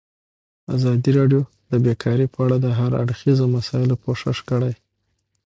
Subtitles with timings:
[0.75, 1.41] ازادي راډیو
[1.71, 4.73] د بیکاري په اړه د هر اړخیزو مسایلو پوښښ کړی.